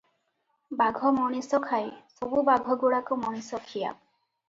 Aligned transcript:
ବାଘ 0.79 1.11
ମଣିଷ 1.19 1.61
ଖାଏ- 1.67 1.87
ସବୁବାଘ 2.17 2.81
ଗୁଡ଼ାକ 2.87 3.23
ମଣିଷଖିଆ? 3.25 3.97